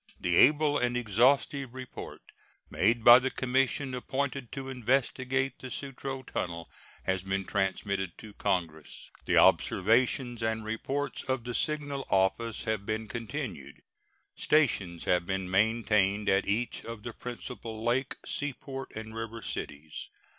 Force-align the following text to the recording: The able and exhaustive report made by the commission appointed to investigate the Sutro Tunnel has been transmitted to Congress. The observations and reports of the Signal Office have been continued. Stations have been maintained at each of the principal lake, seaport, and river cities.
The 0.19 0.35
able 0.37 0.79
and 0.79 0.97
exhaustive 0.97 1.75
report 1.75 2.23
made 2.71 3.03
by 3.03 3.19
the 3.19 3.29
commission 3.29 3.93
appointed 3.93 4.51
to 4.53 4.67
investigate 4.67 5.59
the 5.59 5.69
Sutro 5.69 6.23
Tunnel 6.23 6.71
has 7.03 7.21
been 7.21 7.45
transmitted 7.45 8.17
to 8.17 8.33
Congress. 8.33 9.11
The 9.25 9.37
observations 9.37 10.41
and 10.41 10.65
reports 10.65 11.21
of 11.21 11.43
the 11.43 11.53
Signal 11.53 12.07
Office 12.09 12.63
have 12.63 12.83
been 12.83 13.07
continued. 13.07 13.83
Stations 14.33 15.03
have 15.05 15.27
been 15.27 15.51
maintained 15.51 16.29
at 16.29 16.47
each 16.47 16.83
of 16.83 17.03
the 17.03 17.13
principal 17.13 17.83
lake, 17.83 18.15
seaport, 18.25 18.89
and 18.95 19.13
river 19.13 19.43
cities. 19.43 20.09